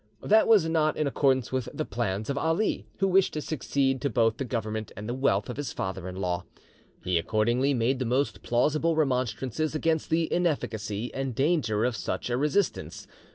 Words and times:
That 0.23 0.47
was 0.47 0.67
not 0.67 0.97
in 0.97 1.05
accordance 1.05 1.51
with 1.51 1.69
the 1.71 1.85
plans 1.85 2.27
of 2.31 2.35
Ali, 2.39 2.87
who 2.97 3.07
wished 3.07 3.33
to 3.33 3.41
succeed 3.41 4.01
to 4.01 4.09
both 4.09 4.37
the 4.37 4.43
government 4.45 4.91
and 4.97 5.07
the 5.07 5.13
wealth 5.13 5.47
of 5.47 5.57
his 5.57 5.71
father 5.71 6.07
in 6.09 6.15
law. 6.15 6.43
He 7.03 7.19
accordingly 7.19 7.75
made 7.75 7.99
the 7.99 8.05
most 8.05 8.41
plausible 8.41 8.95
remonstrances 8.95 9.75
against 9.75 10.09
the 10.09 10.27
inefficacy 10.33 11.13
and 11.13 11.35
danger 11.35 11.85
of 11.85 11.95
such 11.95 12.31
a 12.31 12.37
resistance. 12.37 13.05